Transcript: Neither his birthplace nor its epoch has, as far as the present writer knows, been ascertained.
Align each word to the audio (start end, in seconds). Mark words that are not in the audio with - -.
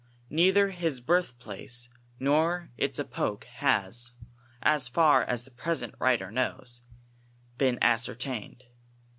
Neither 0.31 0.71
his 0.71 0.99
birthplace 0.99 1.87
nor 2.19 2.71
its 2.75 2.97
epoch 2.97 3.43
has, 3.43 4.13
as 4.63 4.87
far 4.87 5.23
as 5.25 5.43
the 5.43 5.51
present 5.51 5.93
writer 5.99 6.31
knows, 6.31 6.81
been 7.59 7.77
ascertained. 7.83 8.63